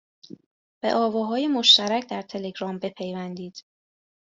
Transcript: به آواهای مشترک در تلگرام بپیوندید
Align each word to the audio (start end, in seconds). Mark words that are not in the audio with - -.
به 0.79 0.93
آواهای 0.95 1.47
مشترک 1.47 2.09
در 2.09 2.21
تلگرام 2.21 2.79
بپیوندید 2.79 3.63